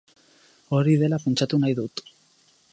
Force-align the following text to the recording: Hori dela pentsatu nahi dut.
Hori 0.77 0.95
dela 1.03 1.21
pentsatu 1.27 1.61
nahi 1.65 1.79
dut. 1.81 2.05